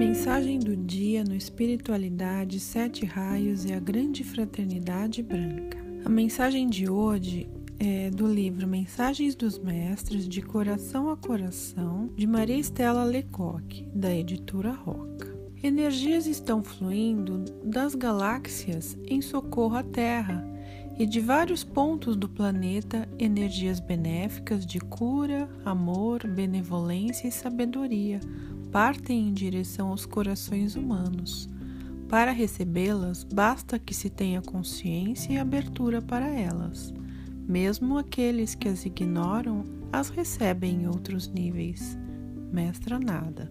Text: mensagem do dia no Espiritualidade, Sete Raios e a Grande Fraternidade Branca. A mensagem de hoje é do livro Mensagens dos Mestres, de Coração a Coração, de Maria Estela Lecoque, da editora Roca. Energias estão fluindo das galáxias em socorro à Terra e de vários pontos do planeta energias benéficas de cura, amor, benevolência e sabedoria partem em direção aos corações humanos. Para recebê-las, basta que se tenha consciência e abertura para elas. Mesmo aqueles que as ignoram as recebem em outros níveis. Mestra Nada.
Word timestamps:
mensagem 0.00 0.58
do 0.58 0.74
dia 0.74 1.22
no 1.22 1.34
Espiritualidade, 1.34 2.58
Sete 2.58 3.04
Raios 3.04 3.66
e 3.66 3.74
a 3.74 3.78
Grande 3.78 4.24
Fraternidade 4.24 5.22
Branca. 5.22 5.76
A 6.06 6.08
mensagem 6.08 6.70
de 6.70 6.88
hoje 6.88 7.46
é 7.78 8.08
do 8.08 8.26
livro 8.26 8.66
Mensagens 8.66 9.34
dos 9.34 9.58
Mestres, 9.58 10.26
de 10.26 10.40
Coração 10.40 11.10
a 11.10 11.18
Coração, 11.18 12.08
de 12.16 12.26
Maria 12.26 12.56
Estela 12.56 13.04
Lecoque, 13.04 13.86
da 13.94 14.10
editora 14.10 14.72
Roca. 14.72 15.38
Energias 15.62 16.26
estão 16.26 16.64
fluindo 16.64 17.44
das 17.62 17.94
galáxias 17.94 18.96
em 19.06 19.20
socorro 19.20 19.76
à 19.76 19.82
Terra 19.82 20.42
e 20.98 21.04
de 21.04 21.20
vários 21.20 21.62
pontos 21.62 22.16
do 22.16 22.26
planeta 22.26 23.06
energias 23.18 23.78
benéficas 23.78 24.64
de 24.64 24.80
cura, 24.80 25.46
amor, 25.62 26.26
benevolência 26.26 27.28
e 27.28 27.30
sabedoria 27.30 28.18
partem 28.70 29.28
em 29.28 29.32
direção 29.32 29.88
aos 29.88 30.06
corações 30.06 30.76
humanos. 30.76 31.48
Para 32.08 32.32
recebê-las, 32.32 33.24
basta 33.24 33.78
que 33.78 33.94
se 33.94 34.10
tenha 34.10 34.42
consciência 34.42 35.32
e 35.32 35.38
abertura 35.38 36.02
para 36.02 36.28
elas. 36.28 36.92
Mesmo 37.46 37.98
aqueles 37.98 38.54
que 38.54 38.68
as 38.68 38.84
ignoram 38.84 39.64
as 39.92 40.08
recebem 40.08 40.82
em 40.82 40.86
outros 40.88 41.28
níveis. 41.28 41.96
Mestra 42.52 42.98
Nada. 42.98 43.48